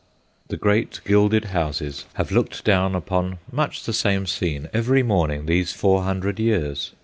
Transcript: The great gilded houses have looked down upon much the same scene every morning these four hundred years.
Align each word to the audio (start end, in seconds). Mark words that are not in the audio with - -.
The 0.47 0.57
great 0.57 0.99
gilded 1.05 1.45
houses 1.45 2.07
have 2.13 2.31
looked 2.31 2.63
down 2.63 2.95
upon 2.95 3.37
much 3.51 3.83
the 3.83 3.93
same 3.93 4.25
scene 4.25 4.67
every 4.73 5.03
morning 5.03 5.45
these 5.45 5.73
four 5.73 6.01
hundred 6.01 6.39
years. 6.39 6.93